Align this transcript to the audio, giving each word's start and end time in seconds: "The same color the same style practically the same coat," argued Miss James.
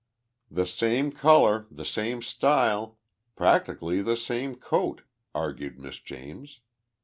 "The 0.49 0.65
same 0.65 1.11
color 1.11 1.67
the 1.69 1.85
same 1.85 2.23
style 2.23 2.97
practically 3.35 4.01
the 4.01 4.17
same 4.17 4.55
coat," 4.55 5.03
argued 5.35 5.77
Miss 5.77 5.99
James. 5.99 6.59